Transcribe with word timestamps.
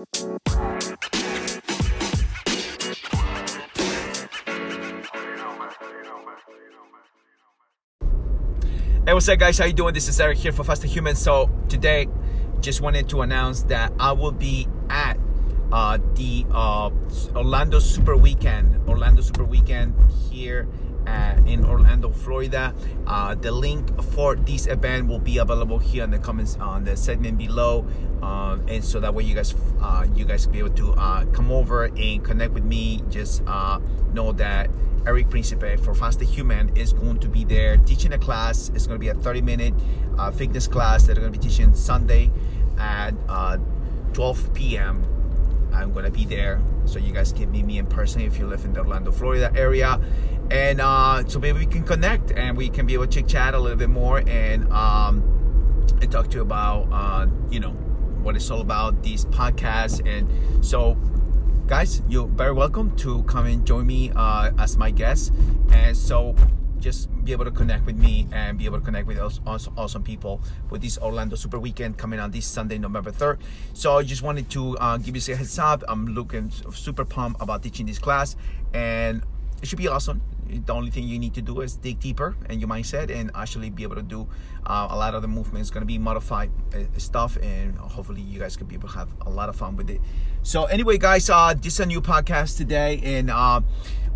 Hey, 0.00 0.06
what's 9.12 9.28
up, 9.28 9.38
guys? 9.38 9.58
How 9.58 9.66
you 9.66 9.74
doing? 9.74 9.92
This 9.92 10.08
is 10.08 10.18
Eric 10.18 10.38
here 10.38 10.52
for 10.52 10.64
Faster 10.64 10.86
Human. 10.86 11.16
So 11.16 11.50
today, 11.68 12.08
just 12.60 12.80
wanted 12.80 13.10
to 13.10 13.20
announce 13.20 13.64
that 13.64 13.92
I 14.00 14.12
will 14.12 14.32
be 14.32 14.66
at 14.88 15.18
uh, 15.70 15.98
the 16.14 16.46
uh, 16.50 16.90
Orlando 17.36 17.78
Super 17.78 18.16
Weekend. 18.16 18.88
Orlando 18.88 19.20
Super 19.20 19.44
Weekend 19.44 19.94
here 20.30 20.66
at, 21.10 21.46
in 21.46 21.64
Orlando, 21.64 22.10
Florida. 22.10 22.72
Uh, 23.06 23.34
the 23.34 23.50
link 23.50 24.00
for 24.14 24.36
this 24.36 24.66
event 24.66 25.08
will 25.08 25.18
be 25.18 25.38
available 25.38 25.78
here 25.78 26.04
in 26.04 26.10
the 26.10 26.18
comments 26.18 26.56
on 26.56 26.84
the 26.84 26.96
segment 26.96 27.36
below, 27.36 27.84
um, 28.22 28.62
and 28.68 28.84
so 28.84 29.00
that 29.00 29.12
way 29.12 29.24
you 29.24 29.34
guys 29.34 29.54
uh, 29.82 30.06
you 30.14 30.24
guys 30.24 30.44
can 30.44 30.52
be 30.52 30.60
able 30.60 30.70
to 30.70 30.92
uh, 30.92 31.24
come 31.26 31.50
over 31.50 31.84
and 31.84 32.24
connect 32.24 32.52
with 32.52 32.64
me. 32.64 33.02
Just 33.10 33.42
uh, 33.46 33.80
know 34.14 34.32
that 34.32 34.70
Eric 35.06 35.30
Principe 35.30 35.76
for 35.76 35.94
Faster 35.94 36.24
Human 36.24 36.76
is 36.76 36.92
going 36.92 37.18
to 37.20 37.28
be 37.28 37.44
there 37.44 37.76
teaching 37.78 38.12
a 38.12 38.18
class. 38.18 38.70
It's 38.74 38.86
going 38.86 39.00
to 39.00 39.00
be 39.00 39.08
a 39.08 39.14
30 39.14 39.42
minute 39.42 39.74
uh, 40.18 40.30
fitness 40.30 40.68
class 40.68 41.06
that 41.06 41.16
are 41.18 41.20
going 41.20 41.32
to 41.32 41.38
be 41.38 41.48
teaching 41.48 41.74
Sunday 41.74 42.30
at 42.78 43.12
uh, 43.28 43.58
12 44.12 44.54
p.m. 44.54 45.02
I'm 45.80 45.92
to 45.94 46.10
be 46.10 46.24
there. 46.24 46.62
So 46.84 46.98
you 46.98 47.12
guys 47.12 47.32
can 47.32 47.50
meet 47.50 47.64
me 47.64 47.78
in 47.78 47.86
person 47.86 48.20
if 48.20 48.38
you 48.38 48.46
live 48.46 48.64
in 48.64 48.72
the 48.72 48.80
Orlando, 48.80 49.10
Florida 49.10 49.52
area. 49.54 50.00
And 50.50 50.80
uh, 50.80 51.24
so 51.26 51.38
maybe 51.38 51.60
we 51.60 51.66
can 51.66 51.84
connect 51.84 52.32
and 52.32 52.56
we 52.56 52.68
can 52.68 52.86
be 52.86 52.94
able 52.94 53.06
to 53.06 53.12
chit 53.12 53.28
chat 53.28 53.54
a 53.54 53.58
little 53.58 53.78
bit 53.78 53.90
more 53.90 54.22
and, 54.26 54.70
um, 54.72 55.22
and 56.00 56.10
talk 56.10 56.28
to 56.30 56.36
you 56.36 56.42
about, 56.42 56.88
uh, 56.92 57.26
you 57.50 57.60
know, 57.60 57.70
what 58.22 58.36
it's 58.36 58.50
all 58.50 58.60
about, 58.60 59.02
these 59.02 59.24
podcasts. 59.26 60.06
And 60.06 60.64
so 60.64 60.96
guys, 61.66 62.02
you're 62.08 62.26
very 62.26 62.52
welcome 62.52 62.94
to 62.96 63.22
come 63.22 63.46
and 63.46 63.64
join 63.64 63.86
me 63.86 64.10
uh, 64.16 64.50
as 64.58 64.76
my 64.76 64.90
guest. 64.90 65.32
And 65.70 65.96
so 65.96 66.34
just 66.80 67.08
be 67.24 67.32
able 67.32 67.44
to 67.44 67.50
connect 67.50 67.86
with 67.86 67.96
me 67.96 68.26
and 68.32 68.58
be 68.58 68.64
able 68.64 68.78
to 68.78 68.84
connect 68.84 69.06
with 69.06 69.16
those 69.16 69.40
awesome 69.46 70.02
people 70.02 70.40
with 70.70 70.82
this 70.82 70.98
Orlando 70.98 71.36
Super 71.36 71.58
Weekend 71.58 71.98
coming 71.98 72.20
on 72.20 72.30
this 72.30 72.46
Sunday, 72.46 72.78
November 72.78 73.12
3rd. 73.12 73.38
So 73.74 73.98
I 73.98 74.02
just 74.02 74.22
wanted 74.22 74.50
to 74.50 74.76
uh, 74.78 74.96
give 74.96 75.16
you 75.16 75.34
a 75.34 75.36
heads 75.36 75.58
up. 75.58 75.84
I'm 75.88 76.06
looking 76.06 76.50
super 76.50 77.04
pumped 77.04 77.42
about 77.42 77.62
teaching 77.62 77.86
this 77.86 77.98
class 77.98 78.36
and 78.72 79.22
it 79.62 79.68
should 79.68 79.78
be 79.78 79.88
awesome 79.88 80.22
the 80.50 80.72
only 80.72 80.90
thing 80.90 81.04
you 81.04 81.18
need 81.18 81.34
to 81.34 81.42
do 81.42 81.60
is 81.60 81.76
dig 81.76 82.00
deeper 82.00 82.36
in 82.48 82.58
your 82.58 82.68
mindset 82.68 83.10
and 83.10 83.30
actually 83.34 83.70
be 83.70 83.82
able 83.82 83.94
to 83.94 84.02
do 84.02 84.26
uh, 84.66 84.88
a 84.90 84.96
lot 84.96 85.14
of 85.14 85.22
the 85.22 85.28
movement 85.28 85.62
is 85.62 85.70
going 85.70 85.82
to 85.82 85.86
be 85.86 85.98
modified 85.98 86.50
uh, 86.74 86.78
stuff 86.98 87.38
and 87.42 87.76
hopefully 87.76 88.20
you 88.20 88.38
guys 88.38 88.56
can 88.56 88.66
be 88.66 88.74
able 88.74 88.88
to 88.88 88.94
have 88.94 89.08
a 89.26 89.30
lot 89.30 89.48
of 89.48 89.56
fun 89.56 89.76
with 89.76 89.88
it 89.90 90.00
so 90.42 90.64
anyway 90.64 90.98
guys 90.98 91.30
uh 91.30 91.54
this 91.54 91.74
is 91.74 91.80
a 91.80 91.86
new 91.86 92.00
podcast 92.00 92.56
today 92.56 93.00
and 93.04 93.30
uh 93.30 93.60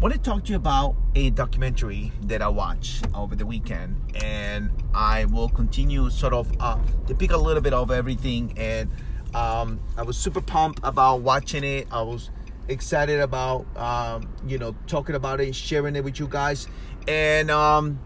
want 0.00 0.12
to 0.12 0.20
talk 0.20 0.44
to 0.44 0.50
you 0.50 0.56
about 0.56 0.96
a 1.14 1.30
documentary 1.30 2.12
that 2.22 2.42
I 2.42 2.48
watched 2.48 3.06
over 3.14 3.34
the 3.34 3.46
weekend 3.46 3.96
and 4.22 4.70
I 4.92 5.24
will 5.26 5.48
continue 5.48 6.10
sort 6.10 6.32
of 6.34 6.52
uh, 6.60 6.78
to 7.06 7.14
pick 7.14 7.30
a 7.30 7.36
little 7.36 7.62
bit 7.62 7.72
of 7.72 7.90
everything 7.90 8.54
and 8.58 8.90
um, 9.34 9.80
I 9.96 10.02
was 10.02 10.16
super 10.16 10.40
pumped 10.40 10.80
about 10.84 11.22
watching 11.22 11.64
it. 11.64 11.88
I 11.90 12.02
was 12.02 12.30
excited 12.68 13.20
about 13.20 13.66
um, 13.76 14.28
you 14.46 14.58
know 14.58 14.74
talking 14.86 15.14
about 15.14 15.40
it 15.40 15.54
sharing 15.54 15.96
it 15.96 16.04
with 16.04 16.18
you 16.18 16.26
guys 16.26 16.66
and 17.06 17.50
um 17.50 17.98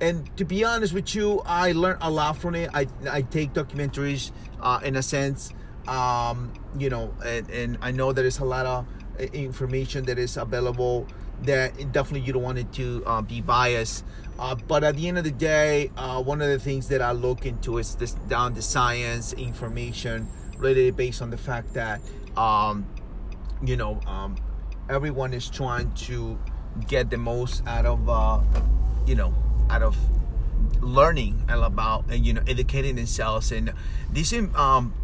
and 0.00 0.36
to 0.36 0.44
be 0.44 0.64
honest 0.64 0.92
with 0.92 1.14
you 1.14 1.42
i 1.46 1.72
learned 1.72 1.98
a 2.00 2.10
lot 2.10 2.36
from 2.36 2.54
it. 2.54 2.70
I 2.72 2.86
i 3.10 3.22
take 3.22 3.52
documentaries 3.52 4.30
uh, 4.60 4.78
in 4.84 4.94
a 4.96 5.02
sense 5.02 5.52
um 5.88 6.52
you 6.78 6.90
know 6.90 7.12
and, 7.24 7.50
and 7.50 7.78
i 7.82 7.90
know 7.90 8.12
there 8.12 8.24
is 8.24 8.38
a 8.38 8.44
lot 8.44 8.66
of 8.66 8.86
uh, 9.18 9.24
information 9.32 10.04
that 10.04 10.18
is 10.18 10.36
available 10.36 11.06
that 11.42 11.92
definitely 11.92 12.26
you 12.26 12.32
don't 12.32 12.42
want 12.42 12.58
it 12.58 12.72
to 12.72 13.02
uh, 13.06 13.22
be 13.22 13.40
biased. 13.40 14.04
Uh, 14.38 14.54
but 14.66 14.82
at 14.82 14.96
the 14.96 15.06
end 15.06 15.16
of 15.16 15.22
the 15.22 15.30
day 15.30 15.90
uh, 15.96 16.20
one 16.20 16.42
of 16.42 16.48
the 16.48 16.58
things 16.58 16.88
that 16.88 17.00
i 17.00 17.12
look 17.12 17.46
into 17.46 17.78
is 17.78 17.94
this 17.94 18.14
down 18.26 18.52
the 18.54 18.62
science 18.62 19.32
information 19.34 20.26
really 20.58 20.90
based 20.90 21.22
on 21.22 21.30
the 21.30 21.36
fact 21.36 21.72
that 21.72 22.00
um, 22.36 22.84
you 23.62 23.76
know, 23.76 24.00
um, 24.06 24.36
everyone 24.88 25.32
is 25.32 25.48
trying 25.48 25.92
to 25.94 26.38
get 26.88 27.10
the 27.10 27.16
most 27.16 27.66
out 27.66 27.86
of, 27.86 28.08
uh, 28.08 28.40
you 29.06 29.14
know, 29.14 29.34
out 29.70 29.82
of 29.82 29.96
learning 30.80 31.42
and 31.48 31.62
about 31.62 32.04
you 32.12 32.32
know 32.32 32.42
educating 32.46 32.96
themselves. 32.96 33.52
And 33.52 33.72
this 34.10 34.32
um 34.54 34.94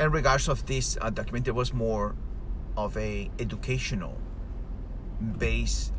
in 0.00 0.10
regards 0.10 0.48
of 0.48 0.66
this 0.66 0.96
uh, 1.00 1.10
documentary 1.10 1.52
was 1.52 1.72
more 1.72 2.14
of 2.76 2.96
a 2.96 3.30
educational 3.38 4.16
base 5.38 5.92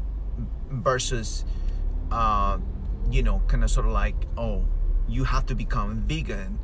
versus 0.69 1.45
uh 2.11 2.57
you 3.09 3.23
know 3.23 3.41
kind 3.47 3.63
of 3.63 3.71
sort 3.71 3.85
of 3.85 3.91
like 3.91 4.15
oh 4.37 4.65
you 5.07 5.23
have 5.23 5.45
to 5.45 5.55
become 5.55 6.01
vegan 6.01 6.59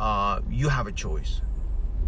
uh 0.00 0.40
you 0.50 0.68
have 0.68 0.86
a 0.86 0.92
choice. 0.92 1.42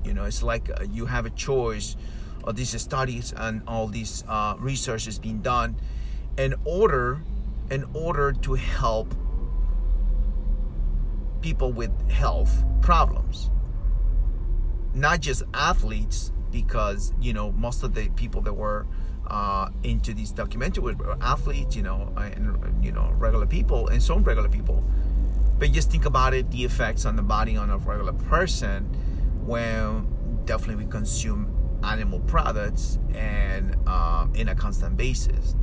You 0.05 0.13
know, 0.13 0.25
it's 0.25 0.43
like 0.43 0.69
uh, 0.69 0.85
you 0.91 1.07
have 1.07 1.25
a 1.25 1.31
choice 1.31 1.97
of 2.45 2.57
these 2.57 2.79
studies 2.81 3.33
and 3.35 3.63
all 3.67 3.87
these 3.87 4.23
uh, 4.29 4.55
research 4.59 5.07
is 5.07 5.19
being 5.19 5.41
done 5.41 5.77
in 6.37 6.55
order 6.65 7.23
in 7.71 7.85
order 7.95 8.33
to 8.33 8.55
help 8.55 9.15
people 11.41 11.73
with 11.73 11.91
health 12.11 12.65
problems. 12.83 13.51
Not 14.93 15.21
just 15.21 15.43
athletes 15.55 16.33
because 16.55 17.13
you 17.21 17.35
know 17.35 17.53
most 17.53 17.83
of 17.83 17.95
the 17.95 18.09
people 18.11 18.41
that 18.41 18.55
were 18.55 18.87
uh, 19.27 19.69
into 19.83 20.15
these 20.15 20.33
documentaries 20.33 20.97
were 20.97 21.17
athletes 21.21 21.77
you 21.77 21.83
know 21.83 22.11
and 22.17 22.83
you 22.83 22.93
know 22.93 23.11
regular 23.19 23.47
people 23.47 23.89
and 23.89 24.03
some 24.03 24.25
regular 24.25 24.49
people 24.49 24.83
but 25.59 25.73
just 25.73 25.91
think 25.91 26.05
about 26.05 26.33
it 26.33 26.51
the 26.51 26.65
effects 26.65 27.05
on 27.05 27.17
the 27.17 27.23
body 27.23 27.57
on 27.57 27.69
a 27.71 27.79
regular 27.79 28.13
person 28.13 28.85
when 29.45 30.07
definitely 30.47 30.85
we 30.85 30.91
consume 30.91 31.51
animal 31.85 32.21
products 32.21 32.99
and 33.15 33.77
uh, 33.87 34.27
in 34.35 34.49
a 34.49 34.55
constant 34.55 34.97
basis. 34.97 35.55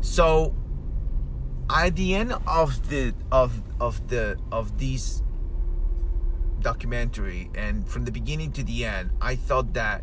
So 0.00 0.54
at 1.70 1.96
the 1.96 2.14
end 2.14 2.34
of 2.46 2.88
the 2.90 3.14
of 3.32 3.62
of 3.80 4.08
the 4.08 4.36
of 4.52 4.78
these 4.78 5.22
documentary 6.64 7.50
and 7.54 7.88
from 7.88 8.04
the 8.04 8.10
beginning 8.10 8.50
to 8.50 8.64
the 8.64 8.84
end 8.84 9.10
i 9.20 9.36
thought 9.36 9.72
that 9.74 10.02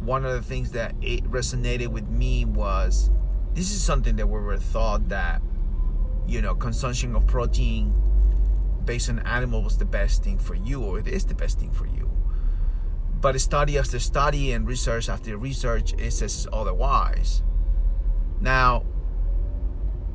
one 0.00 0.24
of 0.24 0.32
the 0.32 0.42
things 0.42 0.72
that 0.72 0.94
it 1.00 1.22
resonated 1.30 1.88
with 1.88 2.08
me 2.08 2.44
was 2.44 3.10
this 3.54 3.70
is 3.70 3.82
something 3.82 4.16
that 4.16 4.26
we 4.26 4.40
were 4.40 4.56
thought 4.56 5.08
that 5.08 5.42
you 6.26 6.40
know 6.40 6.54
consumption 6.54 7.14
of 7.14 7.26
protein 7.26 7.94
based 8.84 9.10
on 9.10 9.18
animal 9.20 9.62
was 9.62 9.76
the 9.76 9.84
best 9.84 10.24
thing 10.24 10.38
for 10.38 10.54
you 10.54 10.82
or 10.82 10.98
it 10.98 11.06
is 11.06 11.24
the 11.26 11.34
best 11.34 11.58
thing 11.58 11.70
for 11.70 11.86
you. 11.86 12.10
But 13.20 13.38
study 13.40 13.78
after 13.78 13.98
study 13.98 14.52
and 14.52 14.66
research 14.66 15.08
after 15.08 15.36
research 15.36 15.92
it 15.98 16.12
says 16.12 16.48
otherwise. 16.52 17.42
Now 18.40 18.84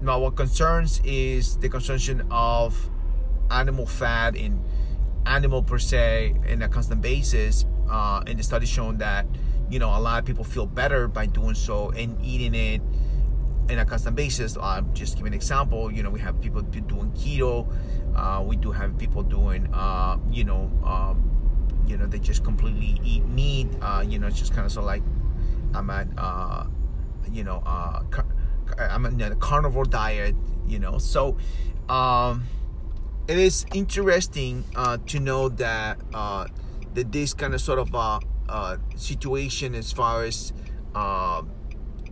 now 0.02 0.20
what 0.20 0.36
concerns 0.36 1.02
is 1.04 1.58
the 1.58 1.70
consumption 1.70 2.28
of 2.32 2.90
animal 3.52 3.86
fat 3.86 4.36
in 4.36 4.64
animal 5.26 5.64
per 5.64 5.80
se 5.80 6.36
in 6.48 6.62
a 6.62 6.70
constant 6.70 7.02
basis 7.02 7.66
uh, 7.90 8.24
and 8.28 8.40
the 8.40 8.44
study 8.44 8.66
shown 8.66 8.98
that 8.98 9.26
you 9.70 9.80
know 9.80 9.90
a 9.90 10.00
lot 10.00 10.20
of 10.20 10.26
people 10.26 10.44
feel 10.44 10.66
better 10.66 11.08
by 11.08 11.26
doing 11.26 11.56
so 11.56 11.90
and 11.92 12.18
eating 12.24 12.54
it 12.54 12.82
in 13.70 13.80
a 13.80 13.86
constant 13.86 14.16
basis. 14.16 14.58
Uh, 14.58 14.82
just 14.94 15.18
give 15.18 15.26
an 15.26 15.34
example. 15.34 15.92
You 15.92 16.04
know, 16.04 16.10
we 16.10 16.20
have 16.20 16.40
people 16.42 16.62
doing 16.62 17.12
keto. 17.12 17.68
Uh, 18.16 18.44
we 18.44 18.56
do 18.56 18.72
have 18.72 18.98
people 18.98 19.24
doing, 19.24 19.68
uh, 19.74 20.18
you 20.32 20.44
know, 20.44 20.72
um, 20.84 21.32
you 21.88 21.98
know, 21.98 22.06
they 22.06 22.20
just 22.20 22.44
completely 22.44 23.00
eat 23.04 23.26
meat. 23.26 23.68
Uh, 23.82 24.04
you 24.08 24.20
know, 24.20 24.28
it's 24.28 24.40
just 24.40 24.54
kind 24.54 24.66
of 24.66 24.72
so 24.72 24.82
like 24.82 25.04
I'm 25.74 25.90
at, 25.90 26.08
uh, 26.18 26.66
you 27.32 27.44
know, 27.44 27.62
uh, 27.66 28.02
car- 28.04 28.26
I'm 28.80 29.06
in 29.06 29.22
a 29.22 29.36
carnivore 29.36 29.86
diet. 29.86 30.36
You 30.68 30.80
know, 30.80 30.98
so 30.98 31.38
um, 31.90 32.44
it 33.28 33.38
is 33.38 33.66
interesting 33.74 34.64
uh, 34.76 34.98
to 35.08 35.20
know 35.20 35.50
that 35.50 36.00
uh, 36.14 36.46
that 36.94 37.12
this 37.12 37.34
kind 37.34 37.54
of 37.54 37.62
sort 37.62 37.80
of 37.80 37.94
uh, 37.96 38.20
uh, 38.48 38.78
situation 38.96 39.74
as 39.74 39.92
far 39.92 40.24
as 40.24 40.54
uh, 40.94 41.42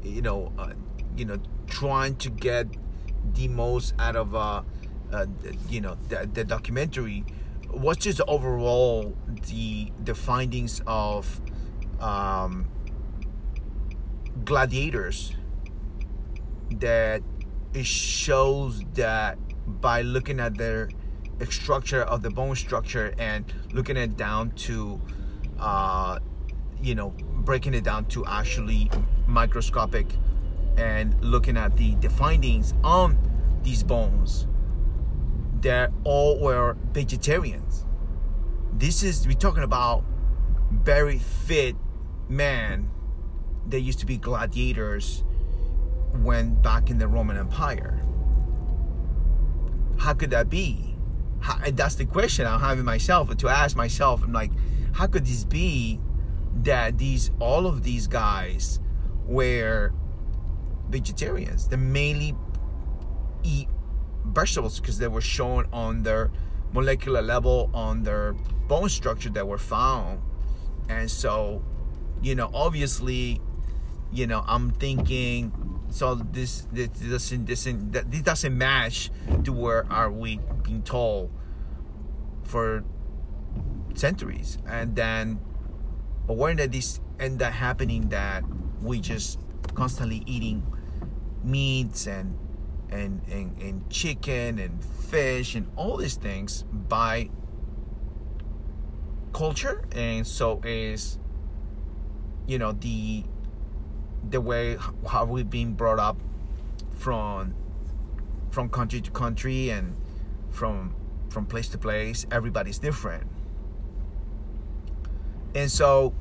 you 0.04 0.22
know 0.22 0.52
uh, 0.58 0.74
you 1.16 1.26
know 1.26 1.38
trying 1.68 2.16
to 2.16 2.30
get 2.30 2.68
the 3.34 3.48
most 3.48 3.94
out 4.00 4.16
of 4.16 4.34
you 5.70 5.80
know 5.80 5.96
the, 6.10 6.28
the 6.34 6.44
documentary 6.44 7.24
what's 7.70 8.04
just 8.06 8.22
overall 8.28 9.16
the 9.48 9.92
the 10.04 10.16
findings 10.16 10.82
of 10.88 11.40
um, 12.00 12.68
gladiators 14.44 15.36
that 16.72 17.22
it 17.74 17.86
shows 17.86 18.84
that 18.94 19.38
by 19.68 20.02
looking 20.02 20.40
at 20.40 20.58
their 20.58 20.90
structure 21.50 22.02
of 22.04 22.22
the 22.22 22.30
bone 22.30 22.56
structure 22.56 23.14
and 23.18 23.52
looking 23.74 23.98
it 23.98 24.16
down 24.18 24.52
to 24.52 25.02
uh, 25.60 26.20
you 26.82 26.96
know 26.96 27.10
breaking 27.44 27.74
it 27.74 27.84
down 27.84 28.06
to 28.06 28.26
actually 28.26 28.90
microscopic 29.28 30.08
and 30.78 31.22
looking 31.24 31.58
at 31.58 31.76
the, 31.78 31.96
the 31.96 32.10
findings 32.10 32.74
on 32.84 33.18
these 33.64 33.84
bones. 33.84 34.48
They 35.62 35.88
all 36.04 36.40
were 36.40 36.76
vegetarians. 36.92 37.86
This 38.74 39.04
is 39.04 39.28
we're 39.28 39.34
talking 39.34 39.64
about 39.64 40.04
very 40.72 41.20
fit 41.20 41.76
man 42.28 42.90
they 43.68 43.78
used 43.78 44.00
to 44.00 44.06
be 44.06 44.18
gladiators 44.18 45.24
when 46.22 46.56
back 46.62 46.90
in 46.90 46.98
the 46.98 47.08
roman 47.08 47.38
empire. 47.38 48.04
How 49.98 50.14
could 50.14 50.32
that 50.32 50.50
be 50.50 50.93
how, 51.44 51.60
that's 51.74 51.96
the 51.96 52.06
question 52.06 52.48
i'm 52.48 52.60
having 52.60 52.86
myself 52.86 53.36
to 53.38 53.48
ask 53.50 53.76
myself 53.76 54.24
i'm 54.24 54.34
like 54.34 54.52
how 54.94 55.08
could 55.08 55.26
this 55.26 55.44
be 55.44 56.00
that 56.64 56.98
these 56.98 57.32
all 57.40 57.66
of 57.66 57.84
these 57.84 58.08
guys 58.08 58.80
were 59.26 59.92
vegetarians? 60.90 61.68
They 61.68 61.78
mainly 61.78 62.36
eat 63.44 63.68
vegetables 64.26 64.80
because 64.80 65.00
they 65.00 65.08
were 65.08 65.22
shown 65.22 65.68
on 65.74 66.04
their 66.04 66.32
molecular 66.72 67.22
level 67.22 67.70
on 67.74 68.04
their 68.04 68.34
bone 68.68 68.90
structure 68.90 69.30
that 69.32 69.48
were 69.48 69.58
found. 69.58 70.22
And 70.90 71.10
so 71.10 71.64
you 72.22 72.36
know 72.36 72.50
obviously 72.54 73.42
you 74.14 74.26
know 74.26 74.46
i'm 74.48 74.72
thinking 74.72 75.52
so 75.94 76.16
this 76.16 76.66
this 76.72 76.90
doesn't 76.90 77.46
this, 77.46 77.66
this 77.66 78.22
doesn't 78.24 78.58
match 78.58 79.12
to 79.44 79.54
where 79.54 79.86
are 79.92 80.10
we 80.12 80.40
being 80.64 80.82
told 80.82 81.30
for 82.42 82.84
centuries. 83.94 84.58
And 84.66 84.96
then 84.96 85.40
but 86.26 86.58
that 86.58 86.72
this 86.72 87.00
end 87.20 87.44
up 87.44 87.54
happening 87.54 88.10
that 88.10 88.44
we 88.82 89.02
just 89.02 89.38
constantly 89.76 90.24
eating 90.26 90.66
meats 91.44 92.08
and 92.08 92.40
and, 92.90 93.22
and 93.30 93.62
and 93.62 93.88
chicken 93.92 94.58
and 94.58 94.84
fish 94.84 95.54
and 95.54 95.70
all 95.76 95.98
these 95.98 96.16
things 96.16 96.64
by 96.74 97.30
culture. 99.32 99.86
And 99.92 100.26
so 100.26 100.60
is 100.66 101.20
you 102.48 102.58
know 102.58 102.72
the 102.72 103.26
the 104.30 104.42
way 104.42 104.78
how 105.08 105.26
we've 105.26 105.50
been 105.50 105.74
brought 105.74 106.00
up 106.00 106.18
from 106.96 107.54
from 108.50 108.70
country 108.70 109.02
to 109.02 109.12
country 109.12 109.70
and 109.70 109.96
from 110.50 110.96
from 111.30 111.46
place 111.46 111.68
to 111.70 111.78
place 111.78 112.26
everybody's 112.32 112.80
different. 112.80 113.28
And 115.56 115.72
so 115.72 116.14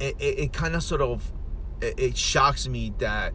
it, 0.00 0.16
it, 0.18 0.38
it 0.38 0.52
kind 0.52 0.74
of 0.74 0.82
sort 0.82 1.00
of 1.00 1.32
it, 1.80 1.98
it 1.98 2.16
shocks 2.16 2.68
me 2.68 2.92
that 2.98 3.32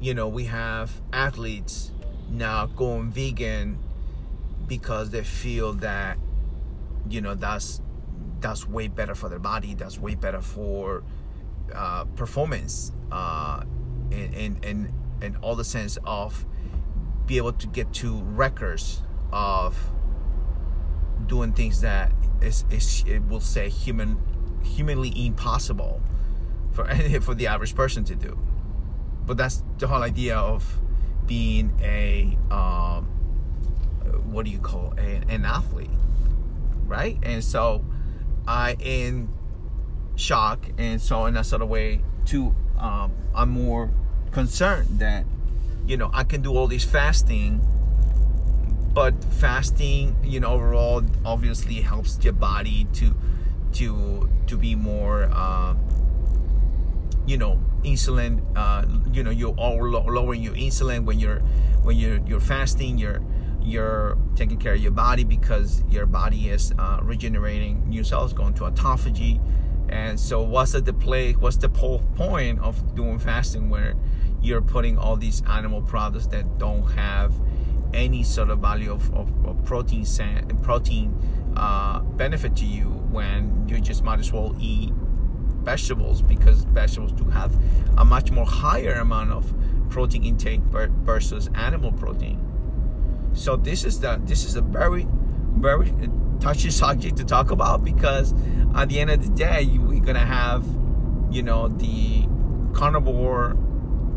you 0.00 0.14
know 0.14 0.28
we 0.28 0.44
have 0.44 1.00
athletes 1.12 1.92
now 2.30 2.66
going 2.66 3.10
vegan 3.10 3.78
because 4.66 5.10
they 5.10 5.24
feel 5.24 5.72
that 5.74 6.18
you 7.08 7.20
know 7.20 7.34
that's 7.34 7.80
that's 8.40 8.66
way 8.68 8.86
better 8.86 9.14
for 9.14 9.28
their 9.28 9.38
body 9.38 9.74
that's 9.74 9.98
way 9.98 10.14
better 10.14 10.40
for 10.40 11.02
uh, 11.74 12.04
performance 12.16 12.92
uh, 13.12 13.62
in, 14.10 14.32
in 14.34 14.58
in 14.62 14.92
in 15.22 15.36
all 15.36 15.54
the 15.54 15.64
sense 15.64 15.98
of 16.04 16.46
be 17.26 17.36
able 17.36 17.52
to 17.52 17.66
get 17.66 17.92
to 17.92 18.22
records 18.22 19.02
of 19.32 19.76
doing 21.26 21.52
things 21.52 21.80
that 21.82 22.12
is, 22.40 22.64
is 22.70 23.04
it 23.06 23.22
will 23.28 23.40
say 23.40 23.68
human 23.68 24.18
humanly 24.62 25.12
impossible 25.26 26.00
for 26.72 26.86
any 26.88 27.18
for 27.18 27.34
the 27.34 27.46
average 27.46 27.74
person 27.74 28.04
to 28.04 28.14
do. 28.14 28.38
But 29.26 29.36
that's 29.36 29.62
the 29.78 29.86
whole 29.86 30.02
idea 30.02 30.36
of 30.36 30.80
being 31.26 31.78
a 31.82 32.38
um, 32.50 33.04
what 34.24 34.44
do 34.44 34.50
you 34.50 34.58
call 34.58 34.94
a, 34.96 35.20
an 35.28 35.44
athlete, 35.44 35.90
right? 36.86 37.18
And 37.22 37.44
so 37.44 37.84
I 38.46 38.76
in 38.80 39.28
shock, 40.18 40.68
and 40.76 41.00
so 41.00 41.26
in 41.26 41.36
a 41.36 41.44
sort 41.44 41.62
of 41.62 41.68
way 41.68 42.02
too, 42.26 42.54
um, 42.78 43.12
I'm 43.34 43.50
more 43.50 43.90
concerned 44.30 44.98
that 44.98 45.24
you 45.86 45.96
know 45.96 46.10
I 46.12 46.24
can 46.24 46.42
do 46.42 46.54
all 46.56 46.66
this 46.66 46.84
fasting 46.84 47.66
but 48.92 49.14
fasting 49.34 50.16
you 50.24 50.40
know 50.40 50.48
overall 50.48 51.02
obviously 51.24 51.74
helps 51.74 52.18
your 52.22 52.32
body 52.32 52.86
to 52.92 53.14
to 53.72 54.28
to 54.46 54.56
be 54.56 54.74
more 54.74 55.30
uh, 55.32 55.74
you 57.26 57.36
know 57.36 57.60
insulin 57.84 58.42
uh, 58.56 58.84
you 59.12 59.22
know 59.22 59.30
you're 59.30 59.54
lowering 59.54 60.42
your 60.42 60.54
insulin 60.54 61.04
when 61.04 61.18
you're 61.18 61.40
when 61.82 61.96
you're 61.96 62.18
you're 62.26 62.40
fasting 62.40 62.98
you're 62.98 63.22
you're 63.62 64.16
taking 64.34 64.56
care 64.58 64.74
of 64.74 64.80
your 64.80 64.90
body 64.90 65.24
because 65.24 65.82
your 65.88 66.06
body 66.06 66.48
is 66.48 66.72
uh, 66.78 66.98
regenerating 67.02 67.88
new 67.88 68.02
cells 68.02 68.32
going 68.32 68.54
to 68.54 68.64
autophagy 68.64 69.40
and 69.88 70.18
so 70.18 70.42
what's 70.42 70.72
the 70.72 70.92
play 70.92 71.32
what's 71.32 71.56
the 71.56 71.68
whole 71.68 72.00
point 72.14 72.58
of 72.60 72.94
doing 72.94 73.18
fasting 73.18 73.70
where 73.70 73.94
you're 74.40 74.62
putting 74.62 74.96
all 74.98 75.16
these 75.16 75.42
animal 75.48 75.82
products 75.82 76.26
that 76.28 76.58
don't 76.58 76.90
have 76.92 77.34
any 77.94 78.22
sort 78.22 78.50
of 78.50 78.58
value 78.58 78.92
of, 78.92 79.12
of, 79.14 79.32
of 79.46 79.64
protein 79.64 80.04
protein 80.62 81.14
uh, 81.56 82.00
benefit 82.00 82.54
to 82.54 82.64
you 82.64 82.84
when 83.10 83.66
you 83.68 83.80
just 83.80 84.04
might 84.04 84.20
as 84.20 84.32
well 84.32 84.54
eat 84.60 84.92
vegetables 85.62 86.22
because 86.22 86.64
vegetables 86.64 87.12
do 87.12 87.24
have 87.24 87.54
a 87.98 88.04
much 88.04 88.30
more 88.30 88.46
higher 88.46 88.94
amount 88.94 89.30
of 89.30 89.52
protein 89.90 90.24
intake 90.24 90.60
versus 90.60 91.48
animal 91.54 91.92
protein. 91.92 92.38
So 93.32 93.56
this 93.56 93.84
is 93.84 94.00
the 94.00 94.20
this 94.24 94.44
is 94.44 94.56
a 94.56 94.62
very 94.62 95.06
very 95.56 95.92
touchy 96.40 96.70
subject 96.70 97.16
to 97.16 97.24
talk 97.24 97.50
about 97.50 97.84
because 97.84 98.34
at 98.74 98.88
the 98.88 99.00
end 99.00 99.10
of 99.10 99.22
the 99.22 99.30
day 99.30 99.66
we're 99.78 100.00
gonna 100.00 100.18
have 100.18 100.64
you 101.30 101.42
know 101.42 101.68
the 101.68 102.26
carnivore 102.72 103.56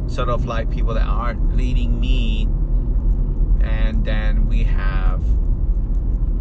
sort 0.07 0.29
of 0.29 0.45
like 0.45 0.69
people 0.69 0.93
that 0.93 1.05
aren't 1.05 1.59
eating 1.59 1.99
meat 1.99 2.47
and 3.61 4.05
then 4.05 4.47
we 4.47 4.63
have 4.63 5.23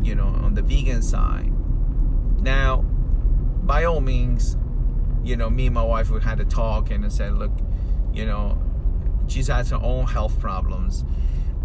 you 0.03 0.15
know 0.15 0.27
on 0.27 0.55
the 0.55 0.63
vegan 0.63 1.03
side. 1.03 1.53
Now 2.41 2.83
by 3.63 3.85
all 3.85 4.01
means 4.01 4.57
you 5.23 5.37
know 5.37 5.51
me 5.51 5.67
and 5.67 5.75
my 5.75 5.83
wife 5.83 6.11
we 6.11 6.21
had 6.21 6.41
a 6.41 6.45
talk 6.45 6.91
and 6.91 7.05
I 7.05 7.09
said 7.09 7.35
look 7.35 7.53
you 8.13 8.27
know 8.27 8.61
she's 9.29 9.49
had 9.49 9.69
her 9.69 9.81
own 9.83 10.07
health 10.07 10.41
problems 10.41 11.05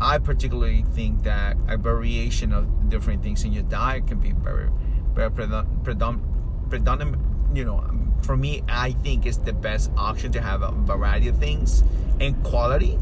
I 0.01 0.17
particularly 0.17 0.83
think 0.93 1.23
that 1.23 1.57
a 1.67 1.77
variation 1.77 2.53
of 2.53 2.89
different 2.89 3.23
things 3.23 3.43
in 3.43 3.53
your 3.53 3.63
diet 3.63 4.07
can 4.07 4.19
be 4.19 4.31
very 4.31 4.69
very 5.13 5.31
predominant 5.31 7.21
you 7.53 7.63
know 7.63 7.83
for 8.21 8.35
me 8.35 8.63
I 8.67 8.91
think 8.91 9.25
it's 9.25 9.37
the 9.37 9.53
best 9.53 9.91
option 9.97 10.31
to 10.33 10.41
have 10.41 10.61
a 10.61 10.71
variety 10.71 11.27
of 11.27 11.37
things 11.37 11.83
and 12.19 12.41
quality. 12.43 12.97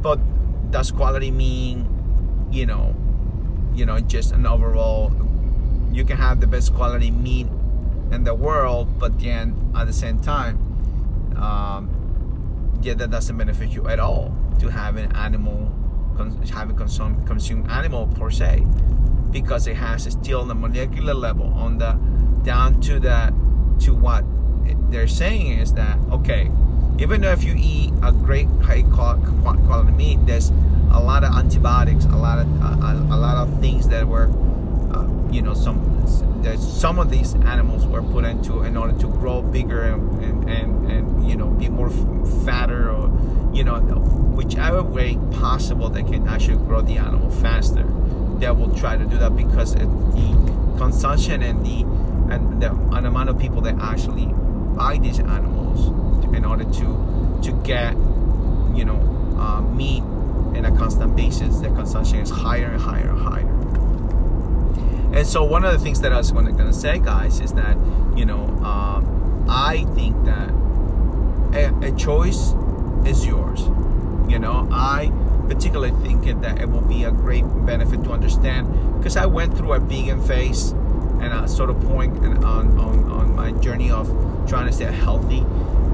But 0.00 0.20
does 0.70 0.90
quality 0.90 1.30
mean 1.30 1.88
you 2.50 2.66
know 2.66 2.94
you 3.74 3.86
know 3.86 3.98
just 4.00 4.32
an 4.32 4.46
overall 4.46 5.12
you 5.92 6.04
can 6.04 6.16
have 6.16 6.40
the 6.40 6.46
best 6.46 6.74
quality 6.74 7.10
meat 7.10 7.46
in 8.12 8.24
the 8.24 8.34
world 8.34 8.98
but 8.98 9.18
then 9.18 9.72
at 9.74 9.86
the 9.86 9.92
same 9.92 10.18
time 10.18 10.56
um, 11.36 11.90
yeah 12.82 12.94
that 12.94 13.10
doesn't 13.10 13.36
benefit 13.36 13.70
you 13.70 13.88
at 13.88 13.98
all 13.98 14.34
to 14.58 14.68
have 14.68 14.96
an 14.96 15.14
animal 15.16 15.72
having 16.50 16.76
consume 16.76 17.24
consume 17.26 17.68
animal 17.70 18.06
per 18.06 18.30
se 18.30 18.64
because 19.30 19.66
it 19.66 19.76
has 19.76 20.04
still 20.04 20.44
the 20.44 20.54
molecular 20.54 21.14
level 21.14 21.46
on 21.54 21.78
the 21.78 21.92
down 22.42 22.80
to 22.80 22.98
the 22.98 23.32
to 23.78 23.94
what 23.94 24.24
they're 24.90 25.08
saying 25.08 25.58
is 25.58 25.72
that 25.74 25.98
okay 26.10 26.50
even 26.98 27.20
though 27.20 27.30
if 27.30 27.44
you 27.44 27.54
eat 27.56 27.92
a 28.02 28.10
great 28.10 28.48
high 28.62 28.82
quality 28.82 29.92
meat, 29.92 30.18
there's 30.26 30.50
a 30.90 31.00
lot 31.00 31.22
of 31.22 31.32
antibiotics, 31.34 32.04
a 32.06 32.16
lot 32.16 32.40
of 32.40 32.46
a, 32.62 33.14
a 33.14 33.16
lot 33.16 33.36
of 33.36 33.60
things 33.60 33.88
that 33.88 34.06
were, 34.06 34.28
uh, 34.92 35.06
you 35.30 35.40
know, 35.40 35.54
some 35.54 35.78
there's 36.42 36.66
some 36.66 36.98
of 36.98 37.10
these 37.10 37.34
animals 37.34 37.86
were 37.86 38.02
put 38.02 38.24
into 38.24 38.62
in 38.62 38.76
order 38.76 38.96
to 38.98 39.08
grow 39.08 39.42
bigger 39.42 39.82
and 39.82 40.22
and, 40.22 40.50
and, 40.50 40.90
and 40.90 41.28
you 41.28 41.36
know 41.36 41.48
be 41.48 41.68
more 41.68 41.90
fatter 42.44 42.90
or 42.90 43.08
you 43.52 43.64
know 43.64 43.80
whichever 44.38 44.82
way 44.82 45.18
possible 45.32 45.88
they 45.88 46.02
can 46.02 46.26
actually 46.28 46.56
grow 46.58 46.80
the 46.80 46.96
animal 46.96 47.30
faster. 47.30 47.84
They 48.38 48.50
will 48.50 48.74
try 48.76 48.96
to 48.96 49.04
do 49.04 49.18
that 49.18 49.36
because 49.36 49.74
the 49.74 50.74
consumption 50.78 51.42
and 51.42 51.64
the 51.66 51.82
and 52.32 52.62
the 52.62 52.72
an 52.92 53.06
amount 53.06 53.30
of 53.30 53.38
people 53.38 53.60
that 53.62 53.76
actually 53.80 54.26
buy 54.76 54.98
these 54.98 55.18
animals 55.18 55.88
in 56.34 56.44
order 56.44 56.64
to 56.64 57.40
to 57.42 57.52
get 57.64 57.94
you 58.76 58.84
know 58.84 59.00
uh, 59.38 59.60
meat 59.60 60.02
in 60.56 60.64
a 60.64 60.76
constant 60.76 61.16
basis 61.16 61.58
the 61.58 61.68
consumption 61.70 62.20
is 62.20 62.30
higher 62.30 62.66
and 62.66 62.80
higher 62.80 63.10
and 63.10 63.18
higher 63.18 63.57
And 65.18 65.26
so 65.26 65.42
one 65.42 65.64
of 65.64 65.72
the 65.72 65.80
things 65.80 66.00
that 66.02 66.12
I 66.12 66.18
was 66.18 66.30
going 66.30 66.56
to 66.56 66.72
say, 66.72 67.00
guys, 67.00 67.40
is 67.40 67.52
that 67.54 67.76
you 68.16 68.24
know 68.24 68.44
um, 68.62 69.44
I 69.48 69.84
think 69.96 70.14
that 70.26 70.50
a, 71.52 71.88
a 71.88 71.92
choice 71.96 72.54
is 73.04 73.26
yours. 73.26 73.62
You 74.30 74.38
know, 74.38 74.68
I 74.70 75.10
particularly 75.48 75.90
think 76.06 76.40
that 76.42 76.60
it 76.60 76.70
will 76.70 76.82
be 76.82 77.02
a 77.02 77.10
great 77.10 77.42
benefit 77.66 78.04
to 78.04 78.12
understand 78.12 78.68
because 78.96 79.16
I 79.16 79.26
went 79.26 79.58
through 79.58 79.72
a 79.72 79.80
vegan 79.80 80.22
phase 80.22 80.70
and 80.70 81.32
a 81.32 81.48
sort 81.48 81.70
of 81.70 81.80
point 81.80 82.16
on, 82.24 82.78
on, 82.78 83.10
on 83.10 83.34
my 83.34 83.50
journey 83.60 83.90
of 83.90 84.06
trying 84.46 84.68
to 84.68 84.72
stay 84.72 84.84
healthy 84.84 85.40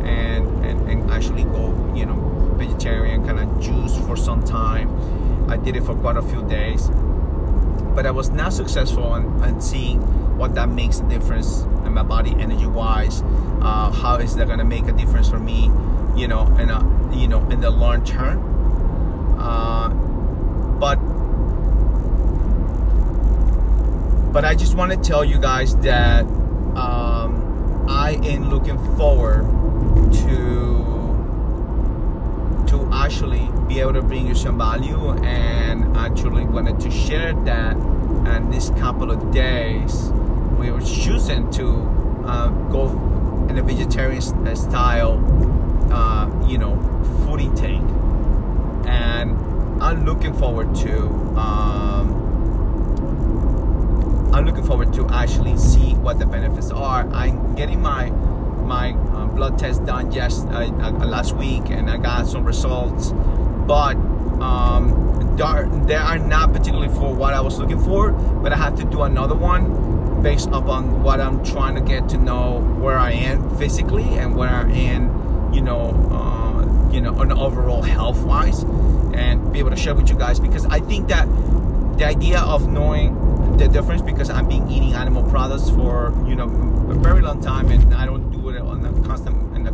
and, 0.04 0.46
and, 0.66 0.86
and 0.90 1.10
actually 1.10 1.44
go, 1.44 1.94
you 1.96 2.04
know, 2.04 2.16
vegetarian, 2.58 3.24
kind 3.24 3.40
of 3.40 3.58
juice 3.58 3.96
for 4.06 4.18
some 4.18 4.42
time. 4.42 4.90
I 5.50 5.56
did 5.56 5.76
it 5.76 5.84
for 5.84 5.94
quite 5.94 6.18
a 6.18 6.22
few 6.22 6.46
days, 6.46 6.90
but 7.94 8.06
I 8.06 8.10
was 8.10 8.30
not 8.30 8.52
successful 8.52 9.14
in, 9.14 9.44
in 9.44 9.60
seeing 9.60 10.00
what 10.36 10.54
that 10.56 10.68
makes 10.68 10.98
a 10.98 11.08
difference 11.08 11.62
in 11.84 11.94
my 11.94 12.02
body 12.02 12.34
energy 12.38 12.66
wise. 12.66 13.22
Uh, 13.60 13.90
how 13.92 14.16
is 14.16 14.34
that 14.36 14.46
to 14.46 14.64
make 14.64 14.86
a 14.88 14.92
difference 14.92 15.28
for 15.28 15.38
me, 15.38 15.70
you 16.16 16.28
know, 16.28 16.46
in 16.58 16.70
a, 16.70 17.14
you 17.14 17.28
know, 17.28 17.48
in 17.50 17.60
the 17.60 17.70
long 17.70 18.04
term? 18.04 19.36
Uh, 19.38 19.88
but 20.78 20.96
but 24.32 24.44
I 24.44 24.56
just 24.56 24.74
want 24.74 24.90
to 24.90 24.98
tell 24.98 25.24
you 25.24 25.38
guys 25.38 25.76
that 25.76 26.24
um, 26.74 27.86
I 27.88 28.18
am 28.24 28.50
looking 28.50 28.76
forward 28.96 29.44
to 30.26 30.93
to 32.74 32.88
actually 32.92 33.48
be 33.68 33.78
able 33.80 33.92
to 33.92 34.02
bring 34.02 34.26
you 34.26 34.34
some 34.34 34.58
value 34.58 35.12
and 35.22 35.96
actually 35.96 36.44
wanted 36.44 36.80
to 36.80 36.90
share 36.90 37.32
that 37.44 37.76
and 38.26 38.52
this 38.52 38.70
couple 38.70 39.10
of 39.12 39.32
days 39.32 40.10
we 40.58 40.70
were 40.72 40.80
choosing 40.80 41.48
to 41.52 41.68
uh, 42.26 42.48
go 42.72 42.88
in 43.48 43.58
a 43.58 43.62
vegetarian 43.62 44.20
style 44.56 45.14
uh, 45.92 46.26
you 46.48 46.58
know 46.58 46.74
food 47.24 47.40
intake 47.40 47.88
and 48.86 49.30
I'm 49.80 50.04
looking 50.04 50.34
forward 50.34 50.74
to 50.76 50.98
um, 51.38 52.24
I'm 54.34 54.44
looking 54.46 54.64
forward 54.64 54.92
to 54.94 55.06
actually 55.10 55.56
see 55.58 55.94
what 55.94 56.18
the 56.18 56.26
benefits 56.26 56.72
are. 56.72 57.08
I'm 57.12 57.54
getting 57.54 57.80
my 57.80 58.10
my 58.10 58.90
uh, 58.90 59.13
blood 59.34 59.58
test 59.58 59.84
done 59.84 60.10
just 60.10 60.46
uh, 60.48 60.70
uh, 60.80 60.90
last 61.06 61.34
week, 61.34 61.70
and 61.70 61.90
I 61.90 61.96
got 61.96 62.26
some 62.26 62.44
results, 62.44 63.12
but 63.66 63.96
um, 64.40 65.36
they 65.86 65.94
are 65.94 66.18
not 66.18 66.52
particularly 66.52 66.94
for 66.94 67.14
what 67.14 67.34
I 67.34 67.40
was 67.40 67.58
looking 67.58 67.80
for. 67.80 68.12
But 68.12 68.52
I 68.52 68.56
have 68.56 68.76
to 68.78 68.84
do 68.84 69.02
another 69.02 69.34
one 69.34 70.22
based 70.22 70.48
upon 70.48 71.02
what 71.02 71.20
I'm 71.20 71.44
trying 71.44 71.74
to 71.74 71.80
get 71.80 72.08
to 72.10 72.18
know 72.18 72.60
where 72.80 72.98
I 72.98 73.12
am 73.12 73.56
physically 73.58 74.04
and 74.04 74.36
where 74.36 74.50
I 74.50 74.70
am, 74.70 75.52
you 75.52 75.60
know. 75.60 75.90
Uh, 76.10 76.34
you 76.92 77.00
know, 77.00 77.12
on 77.18 77.32
overall 77.32 77.82
health 77.82 78.22
wise, 78.24 78.62
and 79.14 79.52
be 79.52 79.58
able 79.58 79.70
to 79.70 79.76
share 79.76 79.96
with 79.96 80.08
you 80.08 80.16
guys 80.16 80.38
because 80.38 80.64
I 80.66 80.78
think 80.78 81.08
that 81.08 81.26
the 81.98 82.04
idea 82.04 82.38
of 82.38 82.68
knowing 82.68 83.56
the 83.56 83.68
difference 83.68 84.02
because 84.02 84.30
I've 84.30 84.48
been 84.48 84.68
eating 84.70 84.94
animal 84.94 85.22
products 85.24 85.70
for 85.70 86.14
you 86.26 86.34
know 86.34 86.44
a 86.44 86.94
very 86.94 87.22
long 87.22 87.40
time 87.40 87.70
and 87.70 87.94
I 87.94 88.06
don't 88.06 88.30
do 88.30 88.50
it 88.50 88.60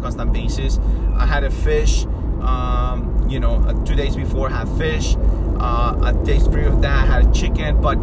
constant 0.00 0.32
basis. 0.32 0.78
I 1.16 1.26
had 1.26 1.44
a 1.44 1.50
fish, 1.50 2.04
um, 2.42 3.26
you 3.28 3.40
know, 3.40 3.82
two 3.84 3.94
days 3.94 4.16
before 4.16 4.48
I 4.50 4.64
had 4.64 4.68
fish. 4.78 5.16
Uh, 5.58 6.00
a 6.02 6.24
day 6.24 6.40
prior 6.50 6.68
of 6.68 6.80
that 6.80 7.04
I 7.04 7.06
had 7.06 7.26
a 7.26 7.32
chicken, 7.32 7.80
but 7.82 7.98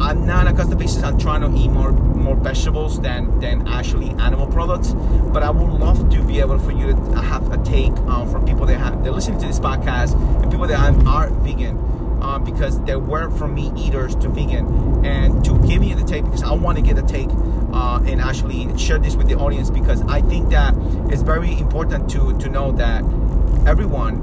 I'm 0.00 0.24
not 0.26 0.46
on 0.46 0.54
a 0.54 0.56
constant 0.56 0.80
basis. 0.80 1.02
I'm 1.02 1.18
trying 1.18 1.40
to 1.42 1.58
eat 1.58 1.68
more 1.68 1.92
more 1.92 2.36
vegetables 2.36 3.00
than 3.00 3.38
than 3.40 3.66
actually 3.68 4.10
animal 4.20 4.46
products. 4.46 4.94
But 5.32 5.42
I 5.42 5.50
would 5.50 5.80
love 5.80 6.10
to 6.10 6.22
be 6.22 6.40
able 6.40 6.58
for 6.58 6.72
you 6.72 6.88
to 6.88 7.20
have 7.20 7.52
a 7.52 7.62
take 7.64 7.92
um, 8.08 8.30
from 8.30 8.46
people 8.46 8.66
that 8.66 8.78
have 8.78 9.02
they're 9.02 9.12
listening 9.12 9.40
to 9.40 9.46
this 9.46 9.60
podcast 9.60 10.14
and 10.42 10.50
people 10.50 10.66
that 10.66 11.06
are 11.06 11.28
vegan. 11.30 11.78
Uh, 12.22 12.38
because 12.38 12.80
they 12.84 12.94
went 12.94 13.36
from 13.36 13.52
meat 13.52 13.72
eaters 13.76 14.14
to 14.14 14.28
vegan 14.28 15.04
and 15.04 15.44
to 15.44 15.58
give 15.66 15.80
me 15.80 15.92
the 15.92 16.04
take 16.04 16.24
because 16.24 16.44
I 16.44 16.52
want 16.52 16.78
to 16.78 16.82
get 16.82 16.96
a 16.96 17.02
take 17.02 17.28
uh, 17.72 18.02
and 18.06 18.20
actually 18.20 18.76
share 18.78 18.98
this 18.98 19.16
with 19.16 19.28
the 19.28 19.34
audience 19.34 19.70
because 19.70 20.02
I 20.02 20.20
think 20.22 20.50
that 20.50 20.74
it's 21.10 21.22
very 21.22 21.58
important 21.58 22.10
to 22.10 22.36
to 22.38 22.48
know 22.48 22.72
that 22.72 23.02
everyone 23.66 24.20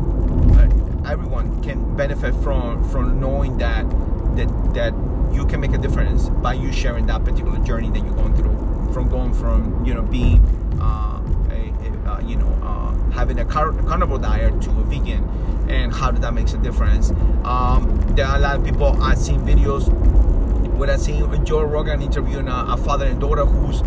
uh, 0.56 1.10
everyone 1.10 1.62
can 1.64 1.96
benefit 1.96 2.36
from 2.36 2.88
from 2.90 3.20
knowing 3.20 3.58
that 3.58 3.90
that 4.36 4.48
that 4.74 4.94
you 5.34 5.46
can 5.46 5.60
make 5.60 5.74
a 5.74 5.78
difference 5.78 6.30
by 6.30 6.54
you 6.54 6.72
sharing 6.72 7.06
that 7.08 7.24
particular 7.24 7.58
journey 7.60 7.90
that 7.92 8.00
you're 8.00 8.16
going 8.16 8.36
through. 8.36 8.58
From 8.94 9.08
going 9.10 9.34
from 9.34 9.86
you 9.86 9.94
know 9.94 10.02
being 10.02 10.44
uh, 10.82 11.22
a, 11.52 11.74
a 11.84 12.12
uh, 12.12 12.20
you 12.22 12.36
know 12.36 12.50
uh, 12.64 13.12
having 13.12 13.40
a 13.40 13.46
car- 13.46 13.74
carnivore 13.84 14.20
diet 14.20 14.62
to 14.64 14.70
a 14.72 14.84
vegan 14.84 15.24
and 15.70 15.94
how 15.94 16.10
that 16.12 16.34
makes 16.34 16.54
a 16.54 16.58
difference. 16.58 17.12
Um, 17.44 18.04
there 18.16 18.26
are 18.26 18.38
a 18.38 18.40
lot 18.40 18.56
of 18.58 18.66
people 18.66 19.02
i've 19.02 19.18
seen 19.18 19.40
videos 19.42 19.88
where 20.80 20.90
i've 20.90 21.02
seen 21.02 21.46
joe 21.46 21.62
rogan 21.62 22.02
interviewing 22.02 22.48
a, 22.48 22.66
a 22.70 22.78
father 22.78 23.06
and 23.06 23.20
daughter 23.20 23.46
who's 23.46 23.82